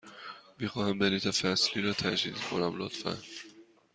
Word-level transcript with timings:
می 0.59 0.67
خواهم 0.67 0.99
بلیط 0.99 1.27
فصلی 1.27 1.81
را 1.81 1.93
تجدید 1.93 2.37
کنم، 2.37 2.77
لطفاً. 2.77 3.17